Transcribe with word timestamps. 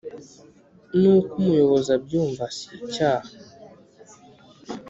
nuko 0.99 1.31
umuyobozi 1.41 1.89
abyumva 1.97 2.45
sicyaha 2.57 3.29